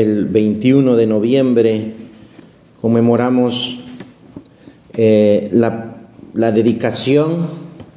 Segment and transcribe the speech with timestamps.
[0.00, 1.92] el 21 de noviembre
[2.80, 3.80] conmemoramos
[4.94, 7.46] eh, la, dedicación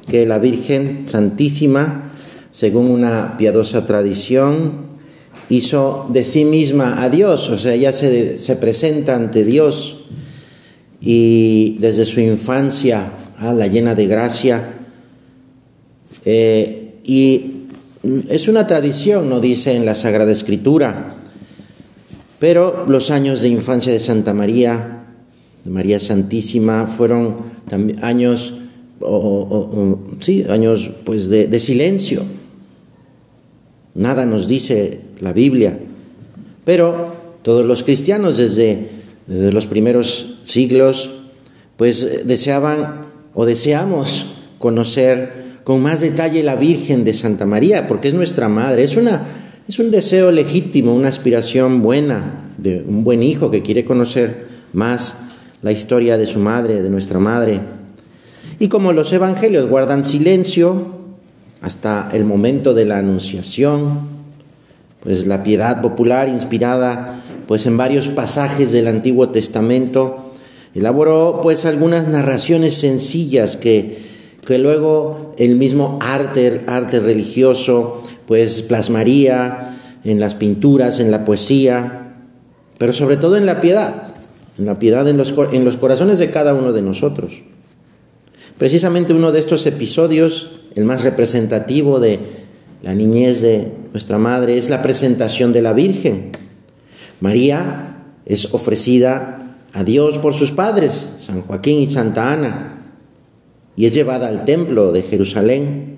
[0.08, 2.12] que la Virgen Santísima,
[2.50, 4.86] según una piadosa tradición,
[5.48, 10.04] hizo de sí misma a Dios, o sea, ella se, se presenta ante Dios
[11.00, 14.74] y desde su infancia, a la llena de gracia,
[16.24, 17.52] eh, y
[18.28, 21.16] es una tradición, no dice en la Sagrada Escritura,
[22.38, 25.04] pero los años de infancia de Santa María,
[25.64, 27.36] de María Santísima, fueron
[28.02, 28.54] años,
[30.20, 32.22] sí, años pues de, de silencio.
[33.94, 35.78] Nada nos dice la Biblia,
[36.64, 38.90] pero todos los cristianos desde,
[39.26, 41.10] desde los primeros siglos,
[41.76, 43.02] pues deseaban
[43.34, 44.26] o deseamos
[44.58, 49.26] conocer con más detalle la Virgen de Santa María, porque es nuestra madre, es una
[49.68, 55.16] es un deseo legítimo, una aspiración buena de un buen hijo que quiere conocer más
[55.62, 57.60] la historia de su madre, de nuestra madre.
[58.60, 60.94] Y como los evangelios guardan silencio
[61.62, 63.98] hasta el momento de la anunciación,
[65.00, 70.32] pues la piedad popular inspirada pues en varios pasajes del Antiguo Testamento
[70.74, 73.98] elaboró pues algunas narraciones sencillas que,
[74.46, 82.14] que luego el mismo arte, arte religioso pues plasmaría en las pinturas, en la poesía,
[82.78, 84.14] pero sobre todo en la piedad,
[84.58, 87.42] en la piedad en los, en los corazones de cada uno de nosotros.
[88.58, 92.20] Precisamente uno de estos episodios, el más representativo de
[92.82, 96.32] la niñez de nuestra madre, es la presentación de la Virgen.
[97.20, 102.82] María es ofrecida a Dios por sus padres, San Joaquín y Santa Ana,
[103.76, 105.95] y es llevada al templo de Jerusalén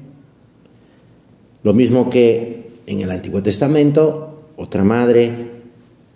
[1.62, 5.30] lo mismo que en el Antiguo Testamento, otra madre,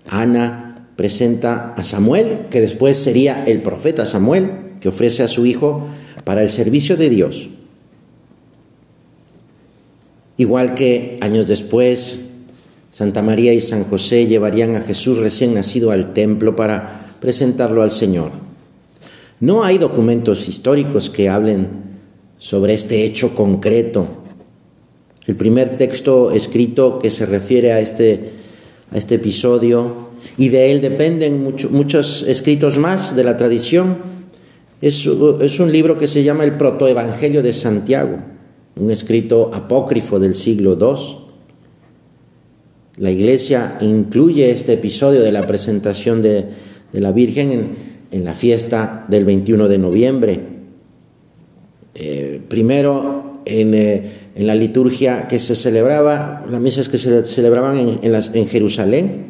[0.08, 4.50] Ana, presenta a Samuel, que después sería el profeta Samuel,
[4.80, 5.86] que ofrece a su hijo
[6.24, 7.50] para el servicio de Dios.
[10.36, 12.20] Igual que años después,
[12.90, 17.90] Santa María y San José llevarían a Jesús recién nacido al templo para presentarlo al
[17.90, 18.30] Señor.
[19.40, 21.68] No hay documentos históricos que hablen
[22.38, 24.21] sobre este hecho concreto
[25.26, 28.30] el primer texto escrito que se refiere a este,
[28.90, 33.98] a este episodio, y de él dependen muchos escritos más de la tradición,
[34.80, 35.08] es,
[35.40, 38.18] es un libro que se llama el Protoevangelio de Santiago,
[38.76, 41.18] un escrito apócrifo del siglo II.
[42.98, 46.46] La iglesia incluye este episodio de la presentación de,
[46.92, 47.70] de la Virgen en,
[48.10, 50.40] en, la fiesta del 21 de noviembre.
[51.94, 57.98] Eh, primero en, eh, en la liturgia que se celebraba, las misas que se celebraban
[58.02, 59.26] en, Jerusalén,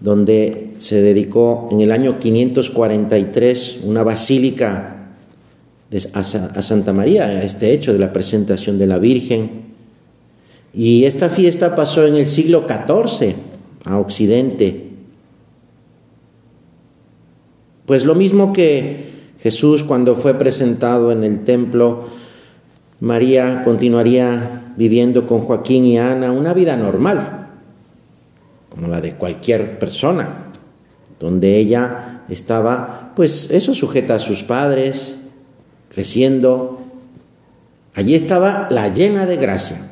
[0.00, 4.92] donde se dedicó en el año 543 una basílica
[6.12, 6.22] a
[6.62, 9.66] Santa María, a este hecho de la presentación de la Virgen.
[10.74, 13.34] Y esta fiesta pasó en el siglo XIV
[13.84, 14.90] a Occidente.
[17.86, 19.06] Pues lo mismo que
[19.40, 22.04] Jesús cuando fue presentado en el templo,
[23.00, 27.50] María continuaría viviendo con Joaquín y Ana una vida normal,
[28.70, 30.46] como la de cualquier persona,
[31.20, 35.16] donde ella estaba, pues eso, sujeta a sus padres,
[35.90, 36.80] creciendo.
[37.94, 39.90] Allí estaba la llena de gracia,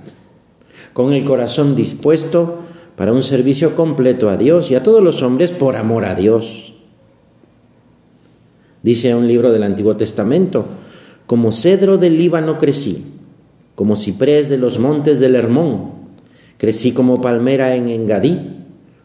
[0.92, 2.60] con el corazón dispuesto
[2.96, 6.74] para un servicio completo a Dios y a todos los hombres por amor a Dios.
[8.82, 10.66] Dice un libro del Antiguo Testamento,
[11.26, 13.04] como cedro del Líbano crecí,
[13.74, 15.92] como ciprés de los montes del Hermón.
[16.58, 18.40] Crecí como palmera en Engadí,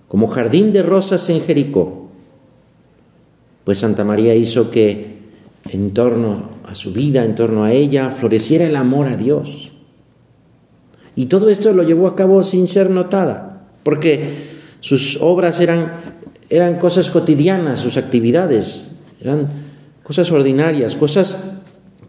[0.07, 2.09] como jardín de rosas en Jericó.
[3.63, 5.19] Pues Santa María hizo que
[5.71, 9.73] en torno a su vida, en torno a ella, floreciera el amor a Dios.
[11.15, 14.49] Y todo esto lo llevó a cabo sin ser notada, porque
[14.79, 15.97] sus obras eran,
[16.49, 19.47] eran cosas cotidianas, sus actividades, eran
[20.03, 21.37] cosas ordinarias, cosas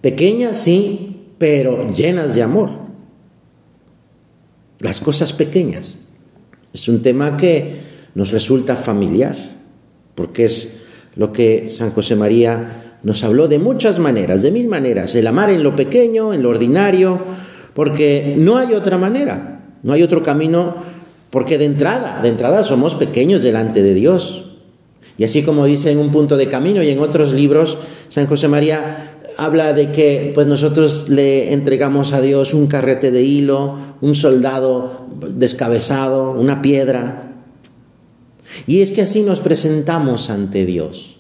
[0.01, 2.71] Pequeñas, sí, pero llenas de amor.
[4.79, 5.97] Las cosas pequeñas.
[6.73, 7.75] Es un tema que
[8.15, 9.59] nos resulta familiar,
[10.15, 10.69] porque es
[11.17, 15.15] lo que San José María nos habló de muchas maneras, de mil maneras.
[15.15, 17.19] El amar en lo pequeño, en lo ordinario,
[17.75, 20.77] porque no hay otra manera, no hay otro camino,
[21.31, 24.45] porque de entrada, de entrada somos pequeños delante de Dios.
[25.17, 27.77] Y así como dice en un punto de camino y en otros libros,
[28.09, 29.10] San José María
[29.41, 35.07] habla de que pues nosotros le entregamos a Dios un carrete de hilo, un soldado
[35.35, 37.43] descabezado, una piedra.
[38.67, 41.17] Y es que así nos presentamos ante Dios.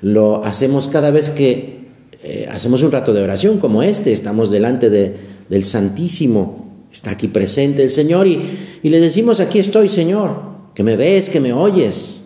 [0.00, 1.88] Lo hacemos cada vez que
[2.22, 5.16] eh, hacemos un rato de oración como este, estamos delante de,
[5.48, 8.40] del Santísimo, está aquí presente el Señor y,
[8.82, 10.40] y le decimos, aquí estoy Señor,
[10.74, 12.20] que me ves, que me oyes.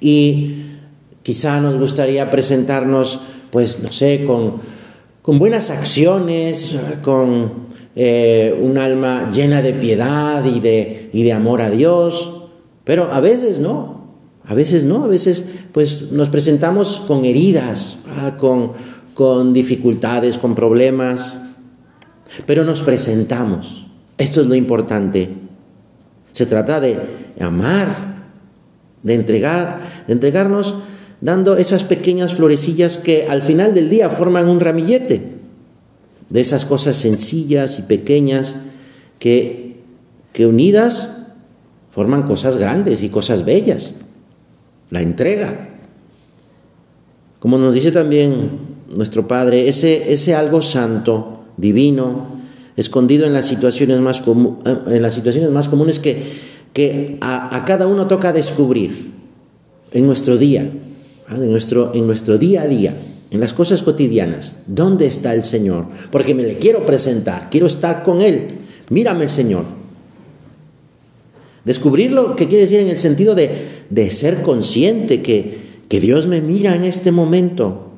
[0.00, 0.62] Y
[1.22, 3.20] quizá nos gustaría presentarnos,
[3.50, 4.54] pues, no sé, con,
[5.22, 11.62] con buenas acciones, con eh, un alma llena de piedad y de, y de amor
[11.62, 12.32] a Dios,
[12.84, 14.06] pero a veces no,
[14.44, 17.98] a veces no, a veces pues nos presentamos con heridas,
[18.38, 18.72] con,
[19.14, 21.34] con dificultades, con problemas,
[22.46, 23.86] pero nos presentamos.
[24.18, 25.30] Esto es lo importante.
[26.32, 27.00] Se trata de
[27.40, 28.28] amar,
[29.02, 30.74] de entregar, de entregarnos
[31.26, 35.22] dando esas pequeñas florecillas que al final del día forman un ramillete
[36.30, 38.54] de esas cosas sencillas y pequeñas
[39.18, 39.80] que,
[40.32, 41.08] que unidas
[41.90, 43.94] forman cosas grandes y cosas bellas.
[44.90, 45.70] La entrega.
[47.40, 48.50] Como nos dice también
[48.94, 52.36] nuestro Padre, ese, ese algo santo, divino,
[52.76, 54.22] escondido en las situaciones más,
[54.86, 56.22] en las situaciones más comunes que,
[56.72, 59.10] que a, cada uno toca descubrir
[59.90, 60.70] en nuestro día,
[61.30, 62.96] en nuestro, en nuestro día a día
[63.30, 65.86] en las cosas cotidianas, ¿dónde está el Señor?
[66.10, 68.58] Porque me le quiero presentar, quiero estar con Él.
[68.88, 69.64] Mírame, Señor.
[71.64, 73.50] Descubrirlo, ¿qué quiere decir en el sentido de,
[73.90, 75.58] de ser consciente que,
[75.88, 77.90] que, Dios me mira en este momento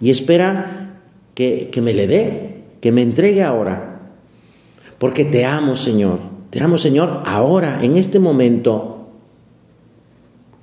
[0.00, 1.00] y espera
[1.34, 4.10] que, que me le dé, que me entregue ahora.
[4.98, 6.18] Porque te amo, Señor.
[6.50, 9.08] Te amo, Señor, ahora, en este momento.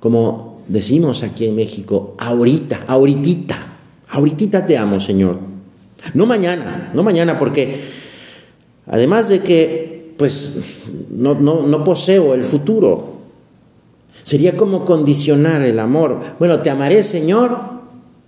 [0.00, 3.56] Como decimos aquí en México, ahorita, ahoritita,
[4.10, 5.38] ahoritita te amo, Señor.
[6.14, 7.80] No mañana, no mañana, porque
[8.86, 10.56] además de que, pues,
[11.10, 13.18] no, no, poseo el futuro,
[14.22, 16.20] sería como condicionar el amor.
[16.38, 17.58] Bueno, te amaré, Señor,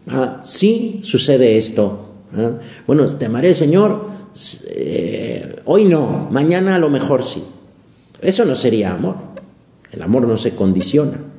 [0.09, 2.07] ah, sí sucede esto.
[2.37, 2.53] ¿ah?
[2.87, 4.09] Bueno, te amaré, Señor,
[4.71, 7.43] eh, hoy no, mañana a lo mejor sí.
[8.21, 9.17] Eso no sería amor.
[9.93, 11.30] El amor no se condiciona.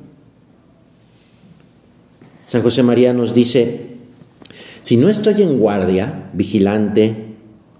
[2.46, 3.92] San José María nos dice,
[4.82, 7.32] si no estoy en guardia, vigilante,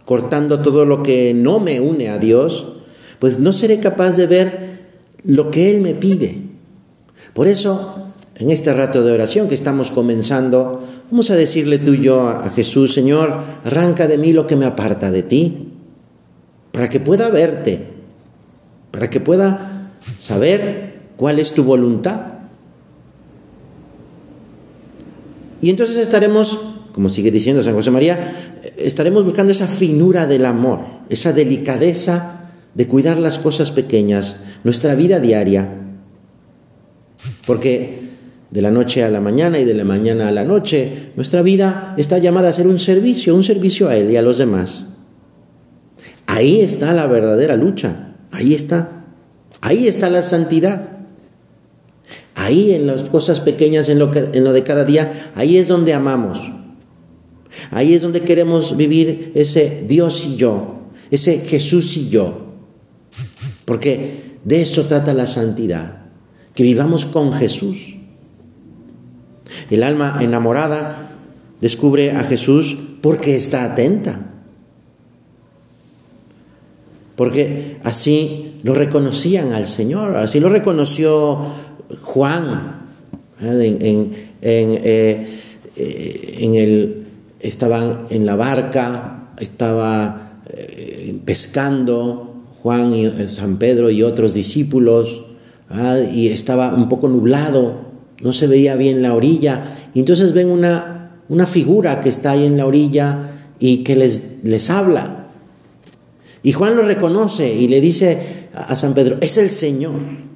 [0.05, 2.67] cortando todo lo que no me une a Dios,
[3.19, 4.73] pues no seré capaz de ver
[5.25, 6.39] lo que Él me pide.
[7.35, 12.03] Por eso, en este rato de oración que estamos comenzando, vamos a decirle tú y
[12.03, 15.69] yo a Jesús, Señor, arranca de mí lo que me aparta de ti,
[16.73, 17.87] para que pueda verte,
[18.91, 22.23] para que pueda saber cuál es tu voluntad.
[25.63, 26.59] Y entonces estaremos,
[26.93, 32.89] como sigue diciendo San José María, estaremos buscando esa finura del amor, esa delicadeza de
[32.89, 35.79] cuidar las cosas pequeñas, nuestra vida diaria.
[37.47, 38.01] Porque
[38.51, 41.95] de la noche a la mañana y de la mañana a la noche, nuestra vida
[41.97, 44.87] está llamada a ser un servicio, un servicio a Él y a los demás.
[46.27, 49.05] Ahí está la verdadera lucha, ahí está,
[49.61, 50.92] ahí está la santidad.
[52.43, 56.41] Ahí en las cosas pequeñas, en lo, de cada día, ahí es donde amamos.
[57.71, 60.81] Ahí es donde queremos vivir ese Dios y yo,
[61.13, 62.49] ese Jesús y yo.
[63.65, 66.07] Porque de eso trata la santidad,
[66.57, 67.95] que vivamos con Jesús.
[69.71, 71.13] El alma enamorada
[71.61, 74.33] descubre a Jesús porque está atenta.
[77.15, 82.87] Porque así lo reconocían al Señor, así lo reconoció Juan,
[83.41, 84.11] ¿eh?
[84.43, 85.27] eh,
[86.41, 87.07] en, el,
[87.41, 95.25] estaban en la barca, estaba eh, pescando Juan y San Pedro y otros discípulos,
[96.13, 101.17] y estaba un poco nublado, no se veía bien la orilla, y entonces ven una,
[101.31, 105.29] una figura que está ahí en la orilla y que les, les habla.
[106.43, 110.32] Y Juan lo reconoce y le dice a San Pedro, es el Señor.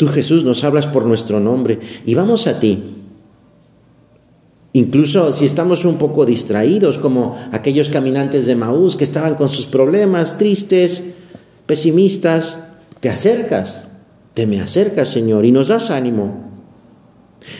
[0.00, 2.82] Tú Jesús nos hablas por nuestro nombre y vamos a ti.
[4.72, 9.66] Incluso si estamos un poco distraídos, como aquellos caminantes de Maús que estaban con sus
[9.66, 11.02] problemas, tristes,
[11.66, 12.56] pesimistas,
[13.00, 13.88] te acercas,
[14.32, 16.48] te me acercas, Señor, y nos das ánimo.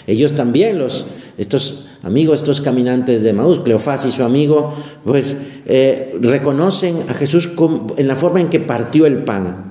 [0.06, 1.04] Ellos también, los,
[1.36, 4.72] estos amigos, estos caminantes de Maús, Cleofás y su amigo,
[5.04, 7.50] pues eh, reconocen a Jesús
[7.98, 9.69] en la forma en que partió el pan.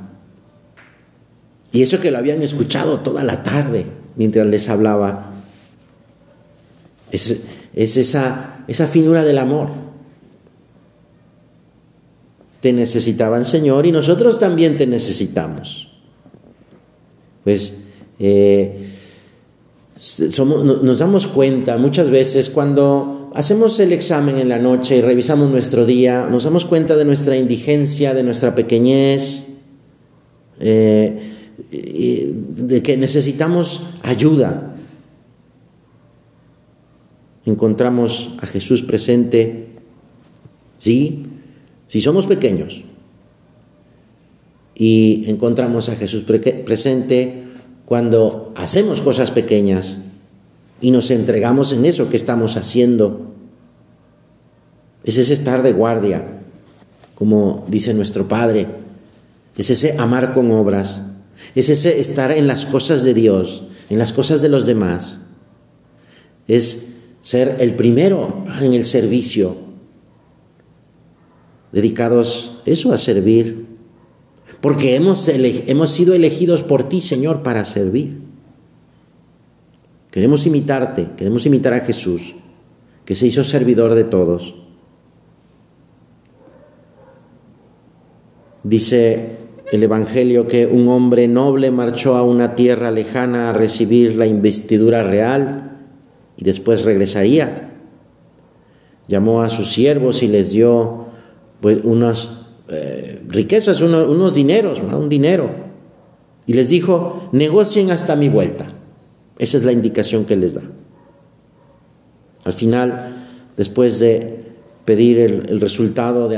[1.72, 3.86] Y eso que lo habían escuchado toda la tarde
[4.16, 5.32] mientras les hablaba.
[7.12, 7.42] Es,
[7.74, 9.70] esa, finura del amor.
[12.62, 15.90] Te necesitaban, Señor, y nosotros también te necesitamos.
[17.44, 17.76] pues
[18.20, 18.90] eh,
[20.30, 25.86] nos damos cuenta muchas veces cuando hacemos el examen en la noche y revisamos nuestro
[25.86, 29.44] día, nos damos cuenta de nuestra indigencia, de nuestra pequeñez,
[30.60, 31.39] eh,
[31.70, 34.76] de que necesitamos ayuda.
[37.46, 39.70] Encontramos a Jesús presente,
[40.78, 41.26] ¿sí?
[41.88, 42.84] Si somos pequeños
[44.76, 47.44] y encontramos a Jesús presente
[47.86, 49.98] cuando hacemos cosas pequeñas
[50.82, 53.34] y nos entregamos en eso que estamos haciendo,
[55.04, 56.42] es ese estar de guardia,
[57.16, 58.68] como dice nuestro Padre,
[59.58, 61.02] es ese amar con obras,
[61.56, 65.20] es ese estar en las cosas de Dios, en las cosas de los demás,
[66.48, 66.90] es
[67.22, 69.58] ser el primero en el servicio,
[71.72, 73.68] dedicados eso a servir,
[74.62, 78.22] porque hemos, hemos sido elegidos por ti, Señor, para servir.
[80.12, 82.36] Queremos imitarte, queremos imitar a Jesús,
[83.06, 84.56] que se hizo servidor de todos.
[88.64, 89.39] Dice
[89.72, 95.04] el Evangelio que un hombre noble marchó a una tierra lejana a recibir la investidura
[95.04, 95.78] real
[96.38, 97.74] y después regresaría.
[99.08, 101.06] Llamó a sus siervos y les dio
[101.62, 102.30] pues, unas
[102.68, 105.52] eh, riquezas, unos, dineros, un dinero.
[106.48, 108.66] Y les dijo, negocien hasta mi vuelta.
[109.38, 110.64] Esa es la indicación que les da.
[112.44, 114.40] Al final, después de
[114.86, 116.30] pedir el, resultado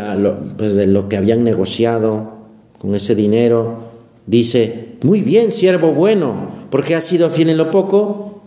[0.58, 2.41] pues, de lo que habían negociado
[2.82, 3.92] con ese dinero,
[4.26, 8.42] dice, muy bien, siervo bueno, porque has sido fiel en lo poco,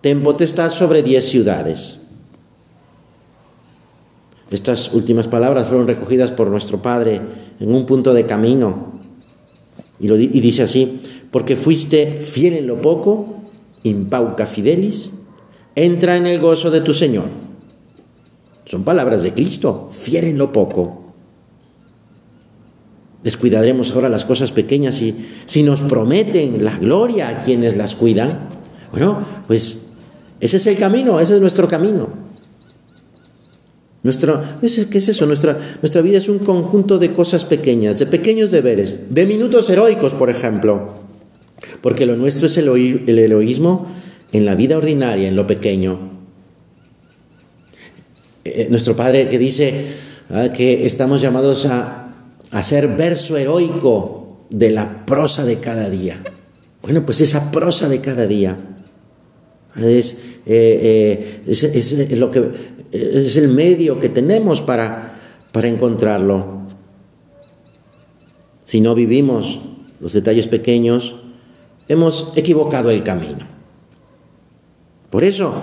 [0.00, 1.98] ten potestad sobre diez ciudades.
[4.50, 7.20] Estas últimas palabras fueron recogidas por nuestro Padre
[7.60, 8.94] en un punto de camino.
[10.00, 13.36] Y, dice así, porque fuiste fiel en lo poco,
[13.84, 15.10] impauca fidelis,
[15.76, 17.26] entra en el gozo de tu Señor.
[18.64, 21.07] Son palabras de Cristo, fiel en lo poco.
[23.22, 28.48] Descuidaremos ahora las cosas pequeñas y si nos prometen la gloria a quienes las cuidan,
[28.92, 29.78] bueno, pues
[30.40, 32.28] ese es el camino, ese es nuestro camino.
[34.04, 35.26] Nuestra, ¿Qué es eso?
[35.26, 40.14] Nuestra, nuestra vida es un conjunto de cosas pequeñas, de pequeños deberes, de minutos heroicos,
[40.14, 40.94] por ejemplo.
[41.80, 43.86] Porque lo nuestro es el, el heroísmo
[44.32, 46.18] en la vida ordinaria, en lo pequeño.
[48.44, 49.86] Eh, eh, nuestro Padre que dice
[50.30, 51.97] ah, que estamos llamados a,
[52.50, 56.22] hacer verso heroico de la prosa de cada día.
[56.82, 58.56] Bueno, pues esa prosa de cada día
[59.76, 65.18] es, eh, es lo que es el medio que tenemos para,
[65.52, 66.62] para encontrarlo.
[68.64, 69.60] Si no vivimos
[70.00, 71.16] los detalles pequeños,
[71.88, 73.46] hemos equivocado el camino.
[75.10, 75.54] Por eso,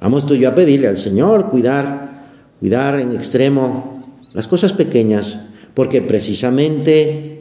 [0.00, 2.24] vamos tú y yo a pedirle al Señor cuidar,
[2.60, 4.04] cuidar en extremo
[4.34, 5.38] las cosas pequeñas,
[5.80, 7.40] porque precisamente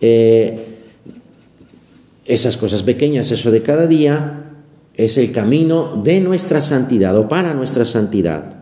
[0.00, 0.78] eh,
[2.24, 4.54] esas cosas pequeñas, eso de cada día,
[4.94, 8.56] es el camino de nuestra santidad o para nuestra santidad.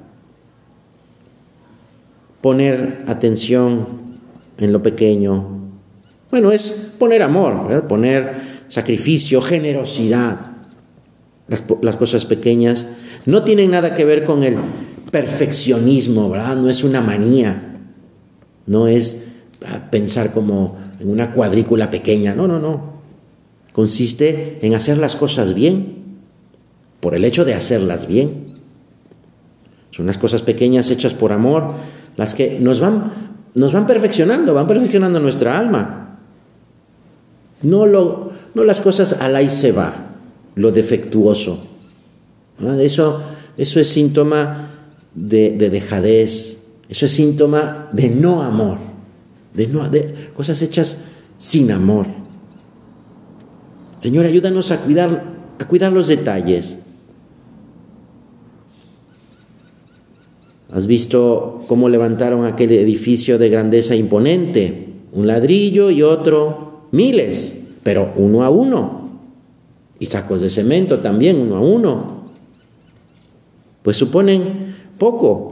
[2.41, 3.87] Poner atención
[4.59, 5.71] en lo pequeño.
[6.33, 10.51] Bueno, es poner amor, poner sacrificio, generosidad.
[11.47, 12.89] Las, cosas pequeñas
[13.25, 14.57] no tienen nada que ver con el
[15.13, 16.57] perfeccionismo, ¿verdad?
[16.57, 17.70] No es una manía,
[18.67, 19.25] no es
[19.67, 23.01] ah, pensar como en una cuadrícula pequeña, no, no, no.
[23.73, 26.01] Consiste en hacer las cosas bien,
[27.01, 28.59] por el hecho de hacerlas bien.
[29.91, 31.73] Son unas cosas pequeñas hechas por amor,
[32.17, 33.05] las que nos van,
[33.55, 36.19] nos van perfeccionando, van perfeccionando nuestra alma.
[37.63, 40.15] No, lo, no las cosas al ahí se va,
[40.55, 41.67] lo defectuoso.
[42.79, 43.21] Eso,
[43.57, 44.71] eso es síntoma
[45.15, 46.59] de, de, dejadez,
[46.91, 48.79] eso es síntoma de no amor,
[49.55, 49.89] de, no,
[50.35, 50.97] cosas hechas
[51.39, 52.07] sin amor.
[54.01, 55.25] Señor, ayúdanos a cuidar,
[55.61, 56.79] a cuidar los detalles.
[60.73, 67.55] Has visto cómo levantaron aquel edificio de grandeza imponente, un ladrillo y otro, miles,
[67.85, 69.11] pero uno a uno.
[70.01, 72.25] Y sacos de cemento también, uno a uno.
[73.83, 75.50] Pues suponen poco.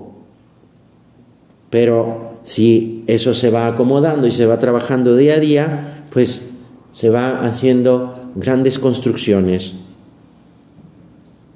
[1.71, 6.51] Pero si eso se va acomodando y se va trabajando día a día, pues
[6.93, 9.75] se va haciendo grandes construcciones.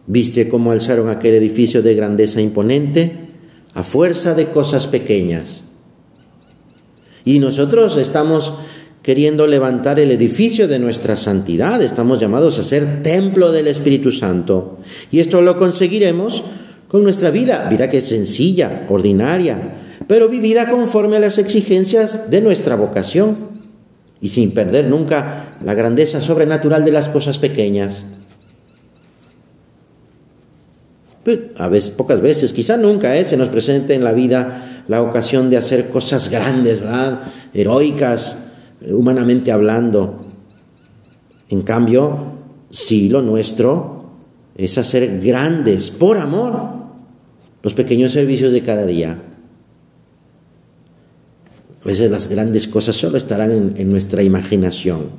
[0.07, 3.23] ¿Viste cómo alzaron aquel edificio de grandeza imponente?
[3.75, 5.65] a fuerza de cosas pequeñas.
[7.25, 8.55] Y nosotros estamos
[9.03, 11.83] queriendo levantar el edificio de nuestra santidad.
[11.83, 14.79] Estamos llamados a ser templo del Espíritu Santo.
[15.11, 16.45] Y esto lo conseguiremos
[16.89, 22.41] con nuestra vida, vida que es sencilla, ordinaria, pero vivida conforme a las exigencias de
[22.41, 23.51] nuestra vocación
[24.21, 28.05] y sin perder nunca la grandeza sobrenatural de las cosas pequeñas.
[31.25, 33.25] Pues, a veces, pocas veces, quizá nunca ¿eh?
[33.25, 37.21] se nos presente en la vida la ocasión de hacer cosas grandes, ¿verdad?
[37.55, 38.39] heroicas,
[38.89, 40.25] humanamente hablando.
[41.49, 42.33] En cambio,
[42.71, 44.05] sí lo nuestro
[44.57, 46.71] es hacer grandes, por amor,
[47.63, 49.32] los pequeños servicios de cada día.
[51.85, 55.11] A veces las grandes cosas solo estarán en, nuestra imaginación.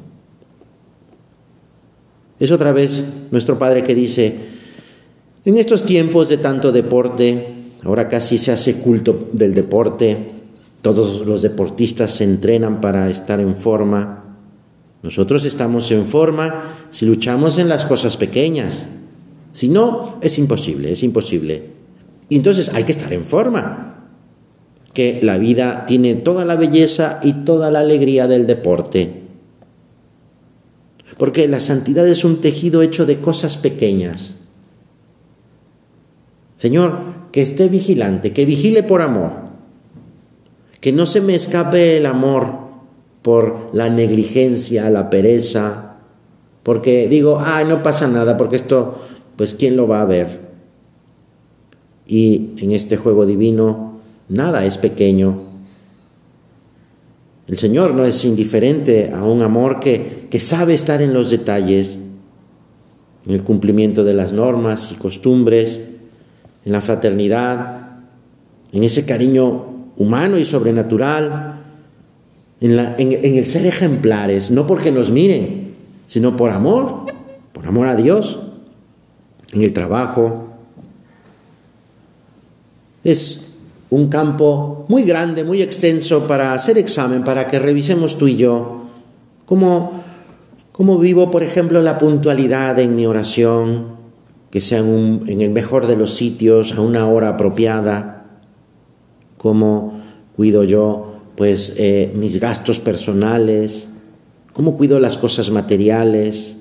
[2.40, 4.36] Es otra vez nuestro Padre que dice,
[5.44, 7.48] en estos tiempos de tanto deporte,
[7.84, 10.32] ahora casi se hace culto del deporte,
[10.82, 14.38] todos los deportistas se entrenan para estar en forma.
[15.02, 18.88] Nosotros estamos en forma si luchamos en las cosas pequeñas.
[19.52, 21.72] Si no, es imposible, es imposible.
[22.30, 23.93] Y entonces hay que estar en forma.
[24.94, 29.24] Que la vida tiene toda la belleza y toda la alegría del deporte.
[31.18, 34.38] Porque la santidad es un tejido hecho de cosas pequeñas.
[36.58, 39.44] Señor, que esté vigilante, que vigile por amor
[40.84, 42.58] que no se me escape el amor
[43.22, 45.96] por la negligencia, la pereza,
[46.62, 49.00] porque digo, ah, no pasa nada, porque esto,
[49.38, 50.42] pues, ¿quién lo va a ver?
[52.06, 53.93] Y en este juego divino,
[54.30, 55.42] nada es pequeño.
[57.48, 62.00] El Señor no es indiferente a un amor que, que sabe estar en los detalles,
[63.26, 65.80] en el cumplimiento de las normas y costumbres,
[66.66, 68.00] en la fraternidad,
[68.72, 71.62] en ese cariño humano y sobrenatural,
[72.60, 77.06] en, el ser ejemplares, no porque nos miren, sino por amor,
[77.52, 78.40] por amor a Dios,
[79.52, 80.48] en el trabajo.
[83.04, 83.43] Es
[83.94, 88.86] un campo muy grande, muy extenso para hacer examen, para que revisemos tú y yo
[89.46, 90.04] cómo,
[90.72, 93.90] cómo vivo, por ejemplo, la puntualidad en mi oración,
[94.50, 98.26] que sea en, el mejor de los sitios, a una hora apropiada.
[99.38, 100.00] Cómo
[100.36, 103.90] cuido yo pues eh, mis gastos personales,
[104.54, 106.58] cómo cuido las cosas materiales,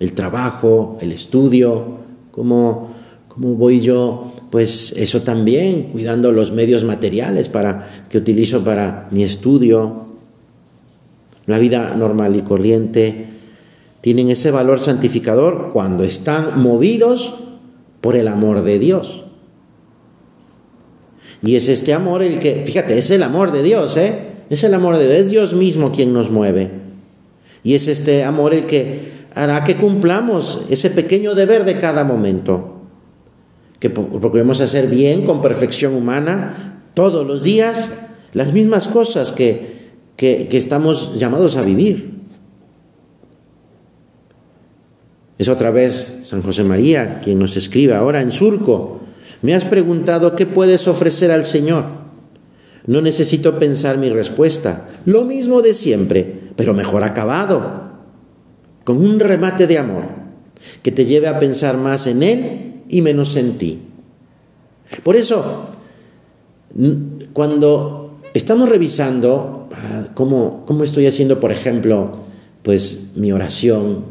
[0.00, 1.98] el trabajo, el estudio,
[2.32, 2.90] cómo,
[3.28, 9.24] cómo voy yo pues eso también cuidando los medios materiales para que utilizo para mi
[9.24, 10.06] estudio.
[11.46, 13.30] La vida normal y corriente
[14.00, 17.34] tienen ese valor santificador cuando están movidos
[18.00, 19.24] por el amor de Dios.
[21.42, 24.18] Y es este amor el que, fíjate, es el amor de Dios, ¿eh?
[24.50, 26.70] Es el amor de Dios, es Dios mismo quien nos mueve.
[27.64, 32.73] Y es este amor el que hará que cumplamos ese pequeño deber de cada momento.
[33.84, 37.92] Que procuremos hacer bien, con perfección humana, todos los días,
[38.32, 42.14] las mismas cosas que, que, que estamos llamados a vivir.
[45.36, 49.00] Es otra vez San José María quien nos escribe ahora en surco
[49.42, 51.84] me has preguntado qué puedes ofrecer al Señor.
[52.86, 54.88] No necesito pensar mi respuesta.
[55.04, 57.90] Lo mismo de siempre, pero mejor acabado.
[58.84, 60.04] Con un remate de amor
[60.82, 63.80] que te lleve a pensar más en Él y menos en ti.
[65.02, 65.70] Por eso,
[67.32, 69.68] cuando estamos revisando
[70.14, 72.12] cómo, cómo estoy haciendo, por ejemplo,
[72.62, 74.04] pues mi oración,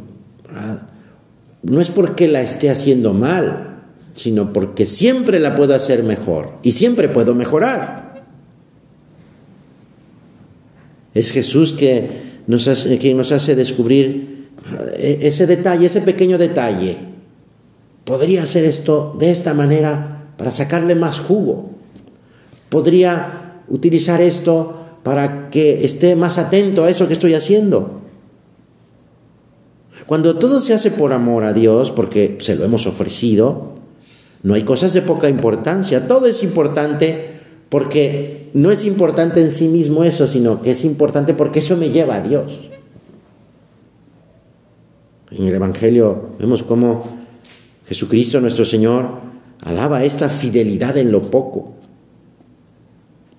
[1.64, 3.82] no es porque la esté haciendo mal,
[4.16, 8.26] sino porque siempre la puedo hacer mejor y siempre puedo mejorar.
[11.14, 14.50] Es Jesús que nos hace, que nos hace descubrir
[14.96, 17.13] eh, ese detalle, ese pequeño detalle.
[18.06, 21.70] Podría hacer esto de esta manera para sacarle más jugo.
[22.70, 28.02] Podría utilizar esto para que esté más atento a eso que estoy haciendo.
[30.06, 33.74] Cuando todo se hace por amor a Dios, porque se lo hemos ofrecido,
[34.42, 37.40] no hay cosas de poca importancia, todo es importante
[37.70, 41.90] porque no es importante en sí mismo eso, sino que es importante porque eso me
[41.90, 42.70] lleva a Dios.
[45.32, 47.23] En el Evangelio vemos cómo
[47.86, 49.22] Jesucristo nuestro Señor
[49.62, 51.74] alaba esta fidelidad en lo poco.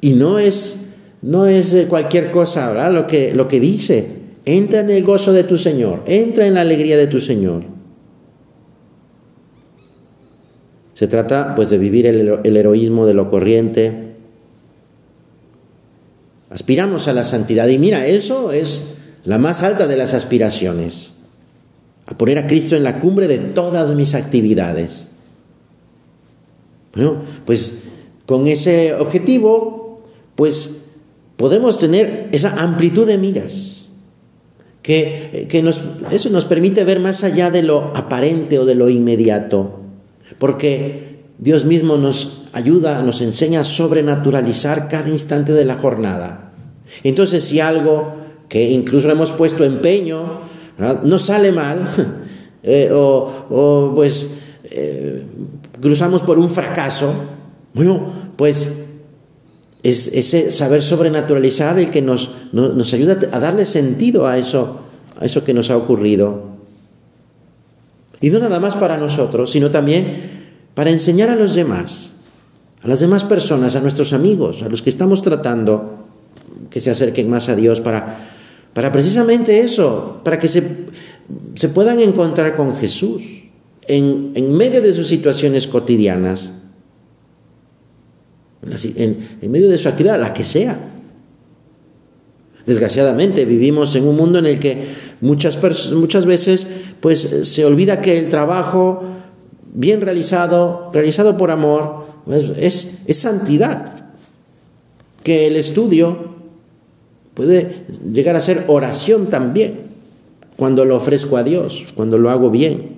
[0.01, 0.87] Y no es,
[1.23, 2.93] no es cualquier cosa, ¿verdad?
[2.93, 4.07] Lo que, lo que dice,
[4.45, 7.65] entra en el gozo de tu Señor, entra en la alegría de tu Señor.
[10.93, 14.15] Se trata pues de vivir el, heroísmo de lo corriente,
[16.51, 17.67] aspiramos a la santidad.
[17.67, 18.85] Y mira, eso es
[19.25, 21.11] la más alta de las aspiraciones,
[22.07, 25.09] a poner a Cristo en la cumbre de todas mis actividades.
[26.95, 27.73] Bueno, pues
[28.27, 30.03] con ese objetivo,
[30.35, 30.77] pues
[31.37, 33.87] podemos tener esa amplitud de miras,
[34.83, 38.91] que, que nos, eso nos permite ver más allá de lo aparente o de lo
[38.91, 39.81] inmediato,
[40.39, 46.53] porque Dios mismo nos ayuda, nos enseña a sobrenaturalizar cada instante de la jornada.
[47.03, 48.15] Entonces, si algo
[48.49, 50.43] que incluso hemos puesto empeño
[50.79, 51.89] no sale mal,
[52.63, 54.31] eh, o, pues
[54.65, 55.25] eh,
[55.81, 57.13] cruzamos por un fracaso,
[57.75, 58.71] bueno, pues
[59.83, 64.81] es ese saber sobrenaturalizar el que nos, nos ayuda a darle sentido a eso,
[65.21, 66.55] a eso que nos ha ocurrido.
[68.21, 70.35] Y no nada más para nosotros, sino también
[70.75, 72.13] para enseñar a los demás,
[72.83, 76.07] a las demás personas, a nuestros amigos, a los que estamos tratando
[76.71, 78.34] que se acerquen más a Dios, para,
[78.75, 80.63] para precisamente eso, para que se,
[81.55, 83.23] se puedan encontrar con Jesús
[83.87, 86.53] en, en medio de sus situaciones cotidianas
[88.97, 90.79] en, medio de su actividad, la que sea.
[92.67, 94.87] Desgraciadamente vivimos en un mundo en el que
[95.21, 95.59] muchas,
[95.93, 96.67] muchas veces
[97.01, 99.03] pues, se olvida que el trabajo
[99.75, 104.13] bien realizado, realizado por amor, pues, es, es santidad.
[105.23, 106.34] Que el estudio
[107.35, 109.95] puede llegar a ser oración también,
[110.57, 112.97] cuando lo ofrezco a Dios, cuando lo hago bien.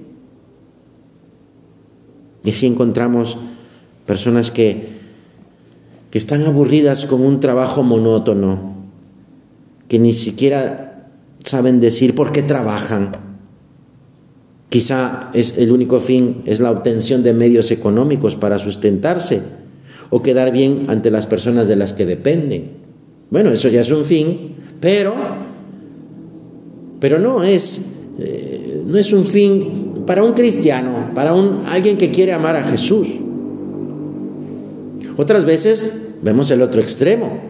[2.45, 3.39] Y así encontramos
[4.07, 4.97] personas que
[6.11, 8.75] que están aburridas con un trabajo monótono,
[9.89, 11.11] que ni siquiera
[11.45, 13.13] saben decir por qué trabajan.
[14.69, 19.43] Quizá es el único fin es la obtención de medios económicos para sustentarse
[20.11, 22.86] o quedar bien ante las personas de las que dependen.
[23.31, 25.15] Bueno, eso ya es un fin, pero
[27.01, 27.83] pero no es
[28.19, 32.65] eh, no es un fin para un cristiano, para un alguien que quiere amar a
[32.65, 33.09] Jesús.
[35.17, 35.91] Otras veces
[36.23, 37.41] vemos el otro extremo,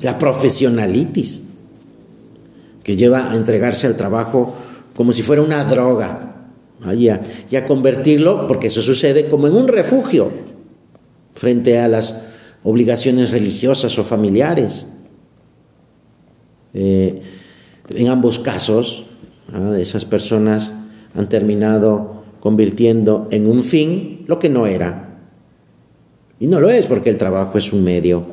[0.00, 1.42] la profesionalitis,
[2.82, 4.54] que lleva a entregarse al trabajo
[4.94, 6.32] como si fuera una droga,
[6.94, 10.30] y a, convertirlo, porque eso sucede, como en un refugio
[11.34, 12.14] frente a las
[12.66, 14.86] obligaciones religiosas o familiares.
[16.74, 17.22] Eh,
[17.94, 19.06] en ambos casos,
[19.78, 20.72] esas personas
[21.14, 25.20] han terminado convirtiendo en un fin lo que no era.
[26.40, 28.26] Y no lo es porque el trabajo es un medio.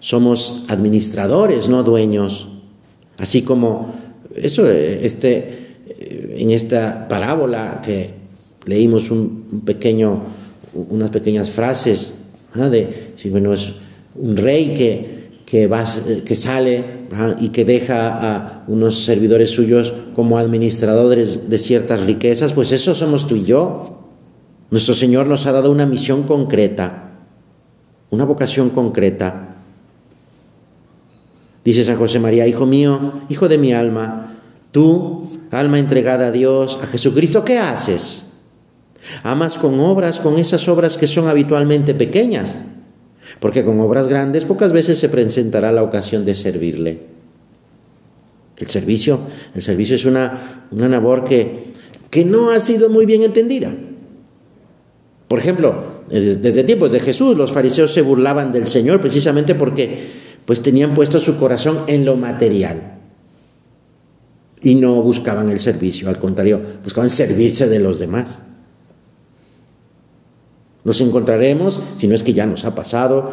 [0.00, 2.48] Somos administradores, no dueños.
[3.16, 3.94] Así como
[4.34, 5.76] eso, este,
[6.36, 8.10] en esta parábola que
[8.64, 10.24] leímos un, pequeño,
[10.74, 12.12] unas pequeñas frases
[12.56, 13.74] de si bueno es
[14.14, 15.70] un rey que, que,
[16.24, 16.96] que sale
[17.38, 23.26] y que deja a unos servidores suyos como administradores de ciertas riquezas, pues eso somos
[23.26, 24.02] tú y yo.
[24.70, 27.20] Nuestro Señor nos ha dado una misión concreta,
[28.10, 29.54] una vocación concreta.
[31.64, 34.36] Dice San José María, Hijo mío, Hijo de mi alma,
[34.72, 38.25] tú, alma entregada a Dios, a Jesucristo, ¿qué haces?
[39.22, 42.62] Amas con obras, con esas obras que son habitualmente pequeñas,
[43.40, 47.00] porque con obras grandes pocas veces se presentará la ocasión de servirle.
[48.56, 49.20] El servicio,
[49.54, 51.72] el servicio es una, una labor que,
[52.10, 53.72] que no ha sido muy bien entendida.
[55.28, 60.62] Por ejemplo, desde tiempos de Jesús los fariseos se burlaban del Señor precisamente porque pues
[60.62, 62.98] tenían puesto su corazón en lo material
[64.62, 68.40] y no buscaban el servicio, al contrario, buscaban servirse de los demás.
[70.86, 73.28] Nos encontraremos, si no es que ya nos ha pasado,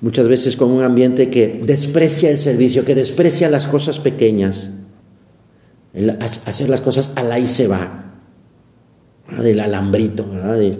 [0.00, 4.70] muchas veces con un ambiente que desprecia el servicio, que desprecia las cosas pequeñas,
[6.44, 8.16] hacer las cosas al ahí se va,
[9.40, 10.76] del alambrito, ¿verdad?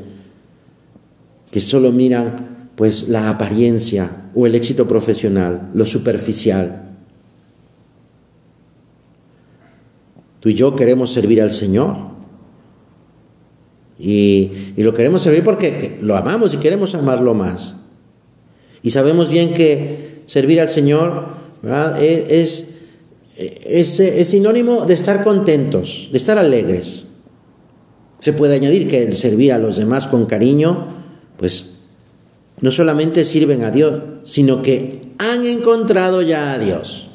[1.52, 6.96] que solo miran pues la apariencia o el éxito profesional, lo superficial.
[10.40, 12.13] Tú y yo queremos servir al Señor.
[13.98, 17.76] Y, lo queremos servir porque lo amamos y queremos amarlo más.
[18.83, 21.28] Y sabemos bien que servir al Señor
[21.98, 22.74] e, es,
[23.37, 27.07] es, es sinónimo de estar contentos, de estar alegres.
[28.18, 30.87] Se puede añadir que el servir a los demás con cariño
[31.37, 31.74] pues
[32.61, 37.09] no solamente sirven a Dios, sino que han encontrado ya a Dios.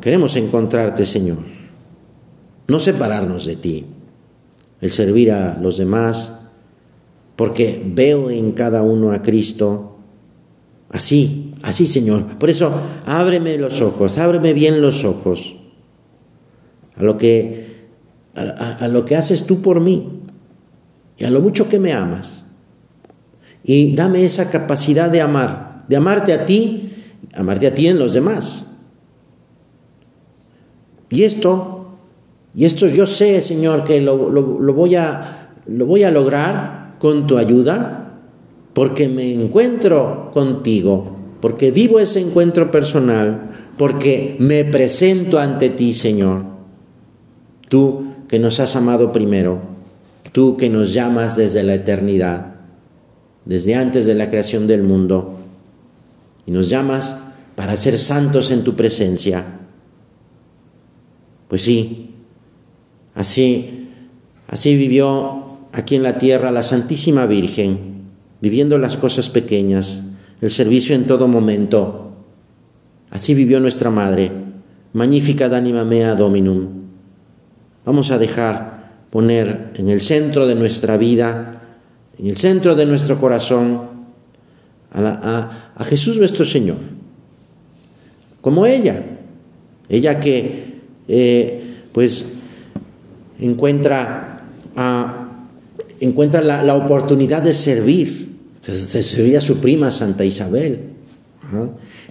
[0.00, 1.57] Queremos encontrarte, Señor.
[2.68, 3.86] No separarnos de ti.
[4.80, 6.32] El servir a los demás,
[7.34, 9.98] porque veo en cada uno a Cristo
[10.90, 12.38] Así, así, Señor.
[12.38, 12.72] Por eso,
[13.04, 15.56] ábreme los ojos, ábreme bien los ojos
[16.96, 17.88] a lo que,
[18.34, 20.20] a, lo que haces tú por mí
[21.16, 22.44] y a lo mucho que me amas.
[23.62, 26.90] Y dame esa capacidad de amar, de amarte a ti,
[27.34, 28.64] amarte a ti en los demás.
[31.10, 31.77] Y esto,
[32.58, 37.38] y esto yo sé, Señor, que lo, voy, a, lo voy a lograr con tu
[37.38, 38.18] ayuda,
[38.72, 46.46] porque me encuentro contigo, porque vivo ese encuentro personal, porque me presento ante ti, Señor.
[47.68, 49.60] Tú que nos has amado primero,
[50.32, 52.56] tú que nos llamas desde la eternidad,
[53.44, 55.36] desde antes de la creación del mundo,
[56.44, 57.14] y nos llamas
[57.54, 59.46] para ser santos en tu presencia.
[61.46, 62.07] Pues sí,
[63.18, 63.88] así,
[64.46, 67.88] así vivió aquí en la tierra la Santísima Virgen
[68.40, 70.04] viviendo las cosas pequeñas,
[70.40, 72.12] el servicio en todo momento.
[73.10, 74.30] Así vivió nuestra madre,
[74.92, 76.86] magnífica d'anima mea dominum.
[77.84, 81.62] Vamos a dejar poner en el centro de nuestra vida,
[82.18, 83.98] en el centro de nuestro corazón,
[84.92, 86.78] a, Jesús nuestro Señor,
[88.40, 89.02] como ella,
[89.88, 92.37] ella que eh, pues
[93.38, 94.44] encuentra,
[96.00, 98.28] encuentra la oportunidad de servir
[98.74, 100.80] se sería su prima Santa Isabel.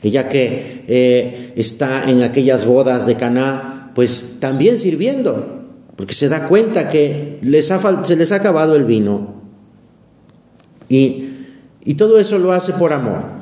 [0.01, 6.47] Ella que eh, está en aquellas bodas de Caná, pues también sirviendo, porque se da
[6.47, 7.71] cuenta que les
[8.03, 9.35] se les ha acabado el vino.
[10.89, 11.25] Y,
[11.97, 13.37] todo eso lo hace por amor.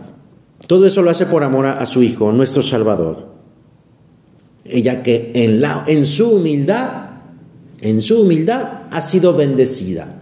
[0.68, 3.28] Todo eso lo hace por amor a, su Hijo, nuestro Salvador.
[4.66, 7.05] Ella que en, la, en su humildad,
[7.86, 10.22] en su humildad ha sido bendecida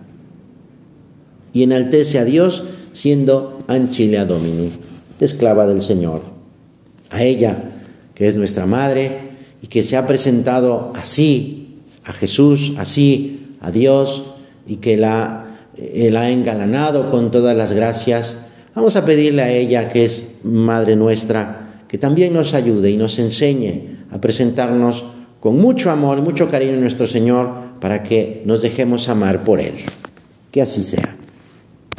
[1.54, 4.70] y enaltece a Dios siendo Ancilea Domini,
[5.22, 6.22] esclava del Señor.
[7.10, 7.64] A ella,
[8.16, 9.30] que es nuestra madre
[9.62, 14.34] y que se ha presentado así a Jesús, así a Dios
[14.68, 18.40] y que la, eh, la ha engalanado con todas las gracias,
[18.76, 23.20] vamos a pedirle a ella, que es Madre nuestra, que también nos ayude y nos
[23.20, 25.06] enseñe a presentarnos
[25.44, 29.60] con mucho amor y mucho cariño a nuestro Señor para que nos dejemos amar por
[29.60, 29.74] Él.
[30.54, 31.13] Que así sea.